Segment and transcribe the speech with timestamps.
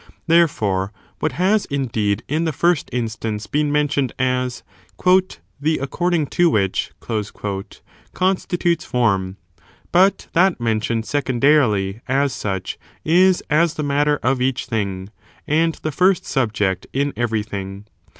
[0.01, 4.63] 2 Therefore, what has, indeed, in the first instance been mentioned as
[5.59, 7.23] the according to which" con
[8.35, 9.37] stitutes form;
[9.91, 15.11] but that mentioned secondarily, as such, is as the matter of each thing,
[15.45, 17.85] and the first subject in everything.